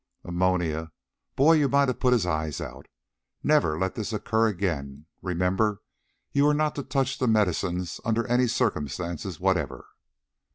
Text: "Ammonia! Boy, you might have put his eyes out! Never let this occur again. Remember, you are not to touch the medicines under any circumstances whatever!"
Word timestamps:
"Ammonia! 0.23 0.91
Boy, 1.35 1.53
you 1.57 1.69
might 1.69 1.87
have 1.87 1.99
put 1.99 2.11
his 2.13 2.25
eyes 2.25 2.59
out! 2.59 2.87
Never 3.43 3.77
let 3.77 3.93
this 3.93 4.11
occur 4.11 4.47
again. 4.47 5.05
Remember, 5.21 5.83
you 6.31 6.47
are 6.47 6.55
not 6.55 6.73
to 6.77 6.83
touch 6.83 7.19
the 7.19 7.27
medicines 7.27 8.01
under 8.03 8.25
any 8.25 8.47
circumstances 8.47 9.39
whatever!" 9.39 9.85